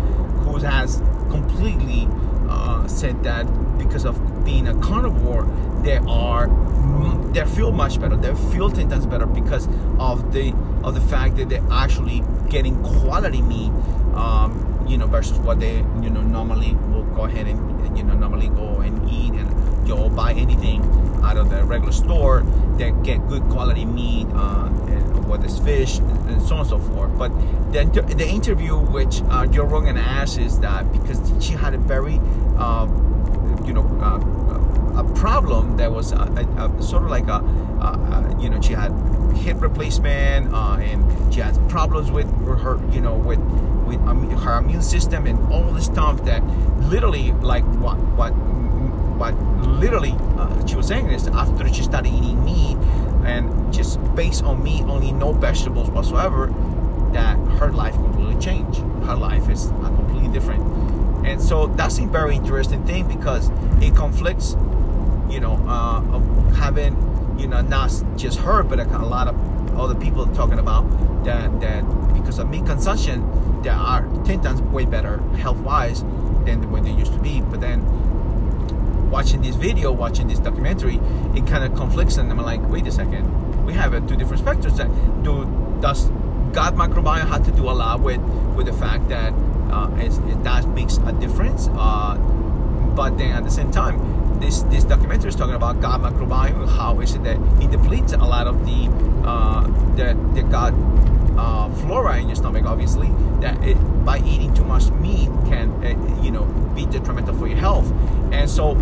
who 0.45 0.57
has 0.57 0.97
completely 1.29 2.07
uh, 2.49 2.87
said 2.87 3.23
that 3.23 3.43
because 3.77 4.05
of 4.05 4.45
being 4.45 4.67
a 4.67 4.75
carnivore 4.79 5.43
they 5.83 5.97
are 6.07 6.47
they 7.33 7.45
feel 7.45 7.71
much 7.71 7.99
better. 7.99 8.15
They 8.15 8.35
feel 8.51 8.69
ten 8.69 8.89
times 8.89 9.05
better 9.05 9.25
because 9.25 9.67
of 9.99 10.31
the 10.31 10.53
of 10.83 10.93
the 10.93 11.01
fact 11.01 11.37
that 11.37 11.49
they're 11.49 11.65
actually 11.71 12.23
getting 12.49 12.81
quality 12.83 13.41
meat. 13.41 13.71
Um, 14.13 14.69
you 14.87 14.97
know, 14.97 15.07
versus 15.07 15.39
what 15.39 15.59
they 15.59 15.77
you 15.77 16.09
know 16.09 16.21
normally 16.21 16.75
will 16.91 17.03
go 17.15 17.23
ahead 17.23 17.47
and 17.47 17.97
you 17.97 18.03
know 18.03 18.13
normally 18.13 18.49
go 18.49 18.81
and 18.81 19.09
eat 19.09 19.33
and 19.33 19.87
know 19.87 20.09
buy 20.09 20.33
anything 20.33 20.81
out 21.23 21.37
of 21.37 21.49
the 21.49 21.63
regular 21.63 21.93
store. 21.93 22.41
They 22.77 22.91
get 23.03 23.27
good 23.27 23.43
quality 23.43 23.85
meat, 23.85 24.27
uh, 24.33 24.69
whether 25.33 25.49
fish 25.65 25.97
and 25.97 26.41
so 26.43 26.53
on 26.55 26.61
and 26.61 26.69
so 26.69 26.77
forth. 26.77 27.17
But 27.17 27.29
the 27.71 27.85
the 28.15 28.27
interview 28.27 28.77
which 28.77 29.23
uh, 29.29 29.47
Joe 29.47 29.63
Rogan 29.63 29.97
asked 29.97 30.37
is 30.37 30.59
that 30.59 30.91
because 30.91 31.19
she 31.43 31.53
had 31.53 31.73
a 31.73 31.79
very 31.79 32.19
uh, 32.57 32.85
you 33.65 33.73
know 33.73 33.85
uh, 34.07 34.99
a 35.01 35.13
problem 35.15 35.77
that 35.77 35.91
was 35.91 36.11
a, 36.11 36.17
a, 36.17 36.67
a 36.67 36.83
sort 36.83 37.03
of 37.03 37.09
like 37.09 37.27
a, 37.27 37.39
you 38.39 38.49
know 38.49 38.61
she 38.61 38.73
had 38.73 38.91
hip 39.37 39.59
replacement 39.59 40.53
uh, 40.53 40.77
and 40.79 41.33
she 41.33 41.39
has 41.39 41.57
problems 41.67 42.11
with 42.11 42.29
her 42.45 42.79
you 42.91 43.01
know 43.01 43.15
with 43.15 43.39
with 43.87 43.99
um, 44.07 44.29
her 44.29 44.59
immune 44.59 44.83
system 44.83 45.25
and 45.25 45.51
all 45.51 45.71
this 45.71 45.85
stuff 45.85 46.23
that 46.25 46.43
literally 46.93 47.31
like 47.53 47.65
what 47.81 47.97
what 48.19 48.33
what 49.17 49.33
literally 49.79 50.13
uh, 50.37 50.65
she 50.67 50.75
was 50.75 50.87
saying 50.87 51.07
is 51.09 51.27
after 51.27 51.67
she 51.73 51.81
started 51.81 52.13
eating 52.13 52.43
meat 52.45 52.77
and 53.25 53.73
just 53.73 53.99
based 54.15 54.43
on 54.43 54.63
meat 54.63 54.83
only 54.83 55.11
no 55.11 55.31
vegetables 55.31 55.89
whatsoever 55.89 56.47
that 57.13 57.37
her 57.59 57.71
life 57.71 57.93
completely 57.95 58.39
changed 58.41 58.79
her 59.05 59.15
life 59.15 59.49
is 59.49 59.67
completely 59.67 60.27
different 60.29 60.61
and 61.25 61.41
so 61.41 61.67
that's 61.67 61.99
a 61.99 62.05
very 62.07 62.35
interesting 62.35 62.83
thing 62.85 63.07
because 63.07 63.49
it 63.81 63.95
conflicts 63.95 64.55
you 65.33 65.39
know, 65.39 65.53
uh, 65.67 66.01
having, 66.53 66.95
you 67.39 67.47
know, 67.47 67.61
not 67.61 67.91
just 68.15 68.39
her, 68.39 68.61
but 68.61 68.79
a, 68.79 68.85
lot 68.99 69.27
of 69.27 69.35
other 69.77 69.95
people 69.95 70.27
talking 70.27 70.59
about 70.59 70.83
that 71.23 71.59
that 71.61 71.81
because 72.13 72.37
of 72.37 72.49
meat 72.49 72.65
consumption, 72.65 73.61
they 73.63 73.69
are 73.69 74.01
ten 74.25 74.41
times 74.41 74.61
way 74.61 74.85
better 74.85 75.17
health 75.37 75.57
wise 75.57 76.03
than 76.45 76.61
the 76.61 76.67
way 76.67 76.81
they 76.81 76.91
used 76.91 77.13
to 77.13 77.19
be. 77.19 77.41
But 77.41 77.61
then 77.61 77.81
watching 79.13 79.43
this 79.43 79.55
video, 79.55 79.91
watching 79.91 80.27
this 80.27 80.39
documentary, 80.39 80.99
it 81.35 81.45
kind 81.45 81.63
of 81.63 81.75
conflicts, 81.75 82.17
and 82.17 82.31
I'm 82.31 82.37
like, 82.37 82.67
wait 82.67 82.87
a 82.87 82.91
second, 82.91 83.23
we 83.63 83.71
have 83.73 83.93
uh, 83.93 83.99
two 84.07 84.17
different 84.17 84.43
spectrums. 84.43 84.75
That 84.77 84.89
do 85.23 85.45
does 85.81 86.09
gut 86.51 86.73
microbiome 86.73 87.27
have 87.27 87.45
to 87.45 87.51
do 87.51 87.69
a 87.69 87.75
lot 87.83 88.01
with 88.01 88.19
with 88.55 88.65
the 88.65 88.73
fact 88.73 89.07
that 89.09 89.31
uh, 89.71 89.89
it, 89.97 90.11
it, 90.31 90.43
that 90.43 90.67
makes 90.69 90.97
a 90.97 91.11
difference. 91.13 91.69
Uh, 91.73 92.15
but 92.95 93.17
then 93.19 93.31
at 93.31 93.43
the 93.43 93.51
same 93.51 93.69
time, 93.71 93.95
this 94.39 94.63
this 94.63 94.83
documentary 94.83 95.29
is 95.29 95.35
talking 95.35 95.55
about 95.55 95.79
gut 95.79 96.01
microbiome, 96.01 96.67
how 96.77 96.99
is 96.99 97.13
it 97.13 97.23
that 97.23 97.37
it 97.61 97.69
depletes 97.69 98.13
a 98.13 98.17
lot 98.17 98.47
of 98.47 98.65
the 98.65 98.89
uh, 99.29 99.61
the, 99.95 100.17
the 100.33 100.41
gut 100.49 100.73
uh, 101.37 101.69
flora 101.85 102.19
in 102.19 102.27
your 102.27 102.35
stomach, 102.35 102.65
obviously, 102.65 103.09
that 103.41 103.61
it, 103.63 103.77
by 104.05 104.17
eating 104.19 104.53
too 104.53 104.65
much 104.65 104.89
meat 105.05 105.29
can 105.45 105.69
uh, 105.85 106.23
you 106.23 106.31
know 106.31 106.45
be 106.75 106.85
detrimental 106.87 107.35
for 107.35 107.47
your 107.47 107.57
health. 107.57 107.91
And 108.31 108.49
so, 108.49 108.73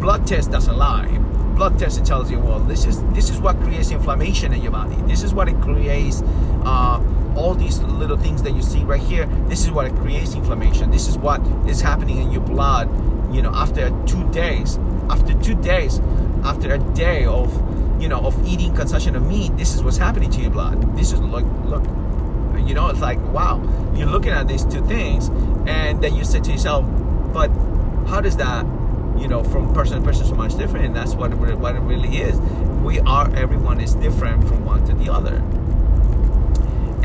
blood 0.00 0.26
test 0.26 0.50
doesn't 0.50 0.76
lie. 0.76 1.06
Blood 1.54 1.78
test 1.78 2.04
tells 2.04 2.30
you, 2.30 2.38
well, 2.38 2.60
this 2.60 2.86
is 2.86 3.02
this 3.12 3.30
is 3.30 3.38
what 3.40 3.60
creates 3.60 3.90
inflammation 3.90 4.52
in 4.52 4.62
your 4.62 4.72
body. 4.72 4.96
This 5.02 5.22
is 5.22 5.34
what 5.34 5.48
it 5.48 5.60
creates. 5.60 6.22
Uh, 6.64 7.02
all 7.36 7.54
these 7.54 7.78
little 7.80 8.16
things 8.16 8.42
that 8.42 8.52
you 8.52 8.62
see 8.62 8.82
right 8.82 9.00
here, 9.00 9.26
this 9.48 9.64
is 9.64 9.70
what 9.70 9.86
it 9.86 9.94
creates 9.96 10.34
inflammation. 10.34 10.90
This 10.90 11.06
is 11.06 11.16
what 11.16 11.40
is 11.68 11.80
happening 11.80 12.18
in 12.18 12.32
your 12.32 12.42
blood 12.42 12.88
you 13.32 13.42
know 13.42 13.52
after 13.54 13.90
two 14.06 14.28
days 14.32 14.76
after 15.08 15.32
two 15.40 15.54
days 15.62 16.00
after 16.42 16.74
a 16.74 16.78
day 16.94 17.24
of 17.26 17.52
you 18.02 18.08
know 18.08 18.18
of 18.18 18.34
eating 18.44 18.74
consumption 18.74 19.14
of 19.14 19.24
meat 19.24 19.56
this 19.56 19.72
is 19.72 19.84
what's 19.84 19.96
happening 19.96 20.28
to 20.28 20.40
your 20.40 20.50
blood 20.50 20.96
this 20.96 21.12
is 21.12 21.20
look 21.20 21.44
look. 21.66 21.84
You 22.66 22.74
know, 22.74 22.88
it's 22.88 23.00
like 23.00 23.18
wow, 23.32 23.60
you're 23.96 24.06
looking 24.06 24.32
at 24.32 24.46
these 24.46 24.64
two 24.64 24.84
things, 24.86 25.28
and 25.66 26.02
then 26.02 26.14
you 26.14 26.24
say 26.24 26.40
to 26.40 26.50
yourself, 26.52 26.84
but 27.32 27.48
how 28.06 28.20
does 28.20 28.36
that, 28.36 28.64
you 29.20 29.28
know, 29.28 29.44
from 29.44 29.72
person 29.74 30.00
to 30.00 30.04
person 30.04 30.26
so 30.26 30.34
much 30.34 30.56
different? 30.56 30.86
And 30.86 30.96
that's 30.96 31.14
what 31.14 31.32
it, 31.32 31.36
what 31.36 31.76
it 31.76 31.80
really 31.80 32.18
is. 32.18 32.38
We 32.82 33.00
are 33.00 33.30
everyone 33.36 33.80
is 33.80 33.94
different 33.94 34.46
from 34.48 34.64
one 34.64 34.84
to 34.86 34.94
the 34.94 35.12
other. 35.12 35.36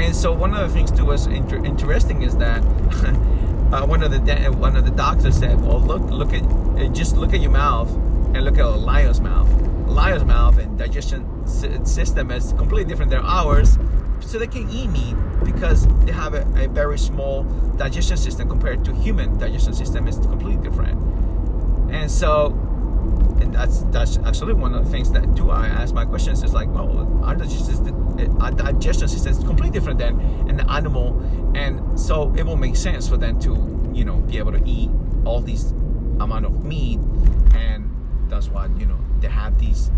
And 0.02 0.16
so 0.16 0.32
one 0.32 0.54
of 0.54 0.68
the 0.68 0.74
things 0.74 0.92
to 0.92 1.12
us 1.12 1.26
inter- 1.28 1.64
interesting 1.64 2.22
is 2.22 2.36
that 2.38 2.62
uh, 3.72 3.86
one 3.86 4.04
of 4.04 4.12
the 4.12 4.20
de- 4.20 4.52
one 4.52 4.76
of 4.76 4.86
the 4.86 4.92
doctors 4.92 5.38
said, 5.38 5.62
"Well, 5.62 5.80
look, 5.80 6.02
look 6.10 6.34
at 6.34 6.94
just 6.94 7.16
look 7.16 7.34
at 7.34 7.40
your 7.40 7.52
mouth 7.52 7.90
and 8.36 8.44
look 8.44 8.58
at 8.58 8.66
a 8.66 8.70
lion's 8.70 9.22
mouth. 9.22 9.50
A 9.88 9.92
lion's 9.92 10.26
mouth 10.26 10.58
and 10.58 10.78
digestion 10.78 11.26
system 11.48 12.32
is 12.32 12.52
completely 12.54 12.84
different 12.84 13.12
than 13.12 13.22
ours, 13.24 13.78
so 14.20 14.38
they 14.38 14.48
can 14.48 14.70
eat 14.70 14.88
meat 14.88 15.16
because 15.44 15.88
they 16.06 16.12
have 16.12 16.34
a, 16.34 16.42
a 16.62 16.68
very 16.68 16.98
small 16.98 17.44
digestion 17.78 18.18
system 18.18 18.50
compared 18.50 18.84
to 18.84 18.94
human 18.94 19.38
digestion 19.38 19.74
system 19.74 20.08
is 20.08 20.18
completely 20.18 20.62
different. 20.62 21.00
And 21.96 22.12
so, 22.12 22.48
and 23.40 23.56
that's 23.56 23.84
that's 23.86 24.18
actually 24.18 24.54
one 24.54 24.76
of 24.76 24.84
the 24.84 24.92
things 24.92 25.12
that 25.14 25.36
too 25.36 25.50
I 25.50 25.68
ask 25.68 25.96
my 25.96 26.04
questions. 26.04 26.44
Is 26.44 26.54
like, 26.54 26.68
well, 26.68 27.22
our 27.24 27.36
digestion 27.36 27.66
system, 27.66 28.42
our 28.42 28.52
digestion 28.52 29.08
system 29.08 29.32
is 29.32 29.40
completely 29.40 29.72
different 29.72 30.00
than 30.00 30.20
an 30.50 30.60
animal, 30.70 31.18
and 31.56 31.98
so 31.98 32.36
it 32.36 32.44
will 32.44 32.58
make 32.58 32.76
sense 32.76 33.08
for 33.08 33.16
them 33.16 33.40
to 33.40 33.92
you 33.94 34.04
know 34.04 34.18
be 34.18 34.38
able 34.38 34.52
to 34.52 34.62
eat 34.66 34.90
all 35.24 35.40
these 35.40 35.72
amount 36.20 36.46
of 36.46 36.66
meat, 36.66 37.00
and 37.56 37.90
that's 38.30 38.50
why 38.50 38.68
you 38.78 38.86
know 38.86 39.00
they 39.22 39.30
have 39.30 39.58
these 39.58 39.90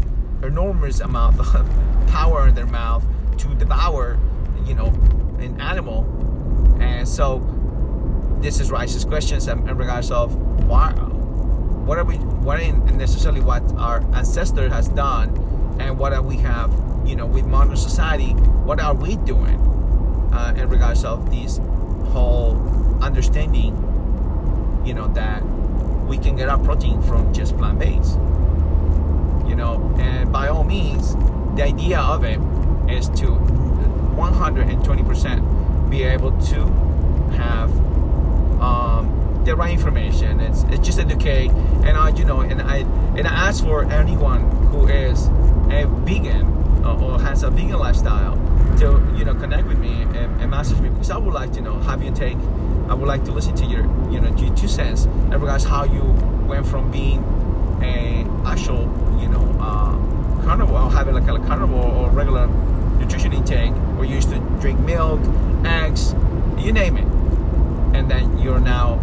enormous 0.43 0.99
amount 0.99 1.39
of 1.39 1.69
power 2.07 2.47
in 2.47 2.53
their 2.53 2.67
mouth 2.67 3.03
to 3.37 3.55
devour, 3.55 4.19
you 4.65 4.75
know, 4.75 4.87
an 5.39 5.59
animal. 5.59 6.05
And 6.79 7.07
so 7.07 7.41
this 8.39 8.59
is 8.59 8.71
raises 8.71 9.03
questions 9.03 9.47
in 9.47 9.65
regards 9.75 10.11
of 10.11 10.35
why, 10.67 10.93
what 11.87 11.97
are 11.97 12.03
we, 12.03 12.17
what 12.17 12.59
ain't 12.59 12.93
necessarily 12.95 13.41
what 13.41 13.63
our 13.77 14.01
ancestor 14.13 14.69
has 14.69 14.89
done, 14.89 15.29
and 15.79 15.97
what 15.97 16.13
are 16.13 16.21
we 16.21 16.37
have, 16.37 16.71
you 17.05 17.15
know, 17.15 17.25
with 17.25 17.45
modern 17.45 17.77
society, 17.77 18.33
what 18.65 18.79
are 18.79 18.93
we 18.93 19.15
doing 19.17 19.55
uh, 20.33 20.53
in 20.55 20.69
regards 20.69 21.03
of 21.03 21.31
this 21.31 21.57
whole 22.11 22.55
understanding, 23.01 23.73
you 24.85 24.93
know, 24.93 25.07
that 25.13 25.41
we 26.05 26.17
can 26.17 26.35
get 26.35 26.49
our 26.49 26.59
protein 26.59 27.01
from 27.01 27.33
just 27.33 27.57
plant 27.57 27.79
based 27.79 28.17
you 29.47 29.55
know? 29.55 29.95
And 29.97 30.31
by 30.31 30.49
all 30.49 30.63
means 30.63 31.15
the 31.55 31.63
idea 31.63 31.99
of 31.99 32.23
it 32.23 32.39
is 32.89 33.09
to 33.21 33.27
120% 34.15 35.89
be 35.89 36.03
able 36.03 36.31
to 36.47 36.65
have 37.37 37.71
the 39.47 39.55
right 39.55 39.71
information. 39.71 40.41
It's, 40.41 40.63
it's 40.63 40.85
just 40.85 40.99
educate 40.99 41.49
and 41.87 41.97
I 41.97 42.09
you 42.09 42.25
know 42.25 42.41
and 42.41 42.61
I 42.61 42.79
and 43.17 43.25
I 43.25 43.47
ask 43.47 43.63
for 43.63 43.89
anyone 43.89 44.41
who 44.67 44.87
is 44.87 45.27
a 45.71 45.85
vegan 46.05 46.45
or 46.85 47.19
has 47.21 47.43
a 47.43 47.49
vegan 47.49 47.79
lifestyle 47.79 48.35
to 48.79 49.01
you 49.17 49.23
know 49.23 49.33
connect 49.35 49.65
with 49.67 49.79
me 49.79 50.01
and, 50.01 50.41
and 50.41 50.51
message 50.51 50.79
me 50.79 50.89
because 50.89 51.11
I 51.11 51.17
would 51.17 51.33
like 51.33 51.53
to 51.53 51.61
know 51.61 51.79
have 51.79 52.03
you 52.03 52.11
take. 52.13 52.37
I 52.89 52.93
would 52.93 53.07
like 53.07 53.23
to 53.25 53.31
listen 53.31 53.55
to 53.55 53.65
your 53.65 53.83
you 54.11 54.19
know 54.19 54.35
your 54.35 54.53
two 54.55 54.67
cents 54.67 55.05
in 55.05 55.39
regards 55.39 55.63
how 55.63 55.85
you 55.85 56.03
went 56.45 56.67
from 56.67 56.91
being 56.91 57.23
a 57.81 58.27
actual 58.45 58.81
you 59.21 59.29
know 59.29 59.45
uh, 59.61 59.95
carnivore 60.43 60.91
having 60.91 61.15
like 61.15 61.27
a 61.27 61.39
carnivore 61.47 61.85
or 61.85 62.09
regular 62.09 62.47
nutrition 62.99 63.31
intake 63.31 63.73
where 63.95 64.05
you 64.05 64.15
used 64.15 64.29
to 64.29 64.39
drink 64.59 64.77
milk 64.81 65.21
eggs 65.63 66.13
you 66.57 66.73
name 66.73 66.97
it. 66.97 67.07
And 67.95 68.11
then 68.11 68.37
you're 68.39 68.59
now 68.59 68.99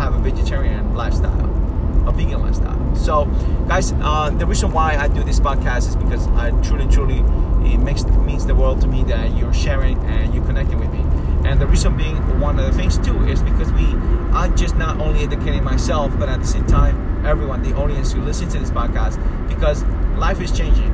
have 0.00 0.14
a 0.14 0.18
vegetarian 0.18 0.94
lifestyle 0.94 1.48
a 2.08 2.12
vegan 2.12 2.40
lifestyle. 2.40 2.96
So 2.96 3.26
guys 3.68 3.92
uh, 3.92 4.30
the 4.30 4.46
reason 4.46 4.72
why 4.72 4.96
i 4.96 5.06
do 5.06 5.22
this 5.22 5.38
podcast 5.38 5.86
is 5.88 5.96
because 5.96 6.26
i 6.28 6.50
truly 6.62 6.86
truly 6.88 7.18
it 7.72 7.78
makes 7.78 8.04
means 8.28 8.46
the 8.46 8.54
world 8.54 8.80
to 8.80 8.86
me 8.86 9.04
that 9.04 9.36
you're 9.36 9.52
sharing 9.52 9.98
and 10.14 10.34
you're 10.34 10.44
connecting 10.46 10.78
with 10.78 10.90
me. 10.92 11.04
And 11.48 11.60
the 11.60 11.66
reason 11.66 11.96
being 11.96 12.16
one 12.40 12.58
of 12.58 12.64
the 12.66 12.72
things 12.72 12.96
too 12.98 13.16
is 13.26 13.42
because 13.42 13.70
we 13.72 13.84
i'm 14.40 14.56
just 14.56 14.76
not 14.76 14.98
only 14.98 15.20
educating 15.24 15.62
myself 15.62 16.18
but 16.18 16.28
at 16.28 16.40
the 16.40 16.46
same 16.46 16.66
time 16.66 16.96
everyone 17.26 17.62
the 17.62 17.74
audience 17.76 18.12
who 18.12 18.22
listens 18.22 18.54
to 18.54 18.58
this 18.58 18.70
podcast 18.70 19.20
because 19.48 19.84
life 20.16 20.40
is 20.40 20.50
changing. 20.52 20.90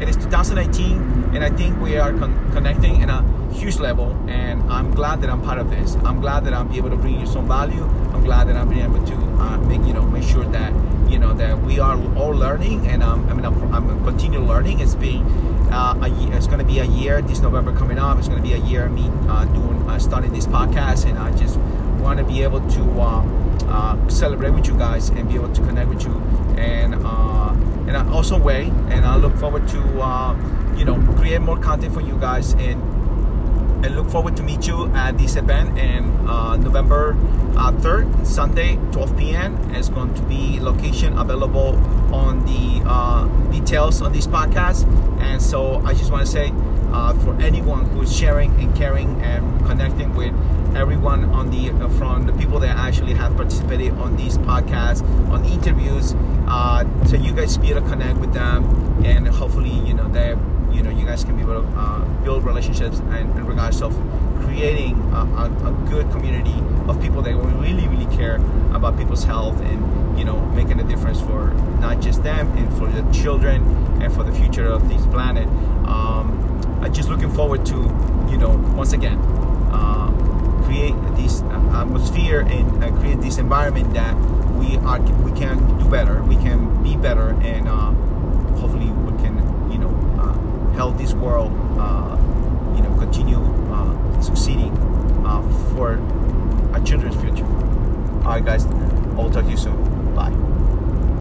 It 0.00 0.08
is 0.08 0.16
2019 0.16 1.19
and 1.34 1.44
i 1.44 1.50
think 1.50 1.80
we 1.80 1.96
are 1.96 2.12
con- 2.12 2.50
connecting 2.52 3.00
in 3.00 3.10
a 3.10 3.22
huge 3.52 3.78
level 3.78 4.16
and 4.28 4.62
i'm 4.70 4.90
glad 4.94 5.20
that 5.20 5.30
i'm 5.30 5.42
part 5.42 5.58
of 5.58 5.70
this. 5.70 5.96
I'm 6.04 6.20
glad 6.20 6.44
that 6.44 6.54
i'm 6.54 6.70
able 6.72 6.90
to 6.90 6.96
bring 6.96 7.18
you 7.20 7.26
some 7.26 7.48
value. 7.48 7.82
I'm 8.14 8.24
glad 8.24 8.48
that 8.48 8.56
i'm 8.56 8.72
able 8.72 9.04
to 9.04 9.14
uh, 9.14 9.58
make 9.58 9.82
you 9.86 9.92
know 9.92 10.02
make 10.06 10.22
sure 10.22 10.44
that 10.44 10.72
you 11.10 11.18
know 11.18 11.32
that 11.34 11.60
we 11.62 11.78
are 11.80 11.96
all 12.16 12.30
learning 12.30 12.86
and 12.86 13.02
i 13.02 13.16
mean 13.16 13.44
i'm, 13.44 13.74
I'm 13.74 14.04
continue 14.04 14.40
learning. 14.40 14.80
It's 14.80 14.94
being 14.94 15.24
uh, 15.72 15.94
a 16.02 16.36
it's 16.36 16.46
going 16.46 16.58
to 16.60 16.64
be 16.64 16.78
a 16.78 16.84
year 16.84 17.20
this 17.22 17.40
november 17.40 17.72
coming 17.76 17.98
up. 17.98 18.18
It's 18.18 18.28
going 18.28 18.42
to 18.42 18.48
be 18.48 18.54
a 18.54 18.64
year 18.64 18.88
me 18.88 19.10
uh, 19.28 19.44
doing 19.46 19.88
uh, 19.88 19.98
starting 19.98 20.32
this 20.32 20.46
podcast 20.46 21.08
and 21.08 21.18
i 21.18 21.30
just 21.36 21.58
want 22.00 22.18
to 22.18 22.24
be 22.24 22.42
able 22.42 22.60
to 22.70 22.82
uh, 23.00 23.22
uh, 23.68 24.08
celebrate 24.08 24.50
with 24.50 24.66
you 24.66 24.76
guys 24.78 25.10
and 25.10 25.28
be 25.28 25.34
able 25.34 25.52
to 25.52 25.60
connect 25.62 25.88
with 25.88 26.02
you. 26.04 26.14
And 26.56 26.94
uh, 26.94 27.52
in 27.88 27.94
an 27.96 28.08
awesome 28.08 28.42
way 28.42 28.66
and 28.90 29.04
i 29.04 29.16
look 29.16 29.34
forward 29.36 29.66
to 29.68 29.80
create 31.30 31.42
more 31.42 31.58
content 31.58 31.94
for 31.94 32.00
you 32.00 32.18
guys 32.18 32.54
and 32.54 32.82
and 33.84 33.94
look 33.94 34.10
forward 34.10 34.36
to 34.36 34.42
meet 34.42 34.66
you 34.66 34.92
at 34.94 35.16
this 35.16 35.36
event 35.36 35.78
in 35.78 36.04
uh, 36.28 36.56
November 36.56 37.16
uh, 37.56 37.72
3rd, 37.72 38.26
Sunday, 38.26 38.76
12 38.92 39.16
p.m. 39.16 39.56
It's 39.74 39.88
going 39.88 40.12
to 40.14 40.22
be 40.22 40.58
location 40.60 41.16
available 41.16 41.76
on 42.12 42.44
the 42.44 42.82
uh, 42.84 43.26
details 43.50 44.02
on 44.02 44.12
this 44.12 44.26
podcast. 44.26 44.84
And 45.22 45.40
so 45.40 45.76
I 45.86 45.94
just 45.94 46.10
want 46.10 46.26
to 46.26 46.30
say 46.30 46.52
uh, 46.92 47.14
for 47.20 47.40
anyone 47.40 47.86
who's 47.86 48.14
sharing 48.14 48.50
and 48.60 48.76
caring 48.76 49.22
and 49.22 49.64
connecting 49.64 50.14
with 50.14 50.34
everyone 50.76 51.24
on 51.30 51.50
the 51.50 51.70
uh, 51.70 51.88
from 51.90 52.26
the 52.26 52.32
people 52.34 52.58
that 52.60 52.76
actually 52.76 53.14
have 53.14 53.34
participated 53.36 53.92
on 53.94 54.14
these 54.16 54.36
podcasts, 54.38 55.02
on 55.30 55.44
interviews, 55.46 56.14
uh, 56.48 56.84
so 57.06 57.16
you 57.16 57.32
guys 57.32 57.56
be 57.56 57.70
able 57.70 57.80
to 57.80 57.88
connect 57.88 58.18
with 58.18 58.34
them 58.34 58.64
and 59.06 59.26
hopefully 59.26 59.72
you 59.88 59.94
know 59.94 60.08
that 60.08 60.36
you 60.80 60.84
know 60.84 60.98
you 60.98 61.04
guys 61.04 61.24
can 61.24 61.36
be 61.36 61.42
able 61.42 61.60
to 61.60 61.68
uh, 61.78 62.02
build 62.24 62.42
relationships 62.42 63.00
and 63.10 63.36
in 63.36 63.44
regards 63.44 63.82
of 63.82 63.92
creating 64.44 64.98
a, 65.12 65.18
a, 65.18 65.44
a, 65.68 65.90
good 65.90 66.10
community 66.10 66.54
of 66.88 66.98
people 67.02 67.20
that 67.20 67.34
really 67.36 67.86
really 67.88 68.16
care 68.16 68.36
about 68.72 68.96
people's 68.96 69.22
health 69.22 69.60
and 69.60 70.18
you 70.18 70.24
know 70.24 70.40
making 70.52 70.80
a 70.80 70.84
difference 70.84 71.20
for 71.20 71.50
not 71.80 72.00
just 72.00 72.22
them 72.22 72.50
and 72.56 72.78
for 72.78 72.88
the 72.88 73.02
children 73.12 73.62
and 74.00 74.10
for 74.10 74.22
the 74.24 74.32
future 74.32 74.66
of 74.66 74.88
this 74.88 75.04
planet. 75.08 75.46
Um, 75.86 76.26
i'm 76.80 76.94
just 76.94 77.10
looking 77.10 77.30
forward 77.30 77.66
to 77.66 77.76
you 78.30 78.38
know 78.38 78.56
once 78.74 78.94
again 78.94 79.18
uh, 79.72 80.10
create 80.64 80.94
this 81.14 81.42
atmosphere 81.42 82.40
and 82.40 82.82
uh, 82.82 82.90
create 83.00 83.20
this 83.20 83.36
environment 83.36 83.92
that 83.92 84.14
we 84.54 84.78
are 84.78 84.98
we 85.20 85.32
can 85.38 85.58
do 85.78 85.86
better 85.90 86.22
we 86.22 86.36
can 86.36 86.82
be 86.82 86.96
better 86.96 87.36
and 87.42 87.68
uh, 87.68 87.92
hopefully 88.56 88.90
help 90.80 90.96
this 90.96 91.12
world, 91.12 91.52
uh, 91.78 92.16
you 92.74 92.80
know, 92.82 92.96
continue 92.98 93.36
uh, 93.70 94.22
succeeding 94.22 94.72
uh, 95.26 95.42
for 95.74 96.00
our 96.72 96.80
children's 96.80 97.20
future. 97.20 97.44
All 98.24 98.32
right, 98.32 98.42
guys, 98.42 98.64
I'll 99.18 99.28
talk 99.28 99.44
to 99.44 99.50
you 99.50 99.58
soon. 99.58 99.89